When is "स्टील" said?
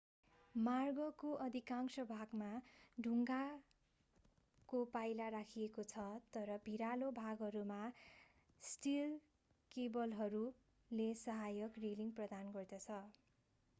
8.63-9.13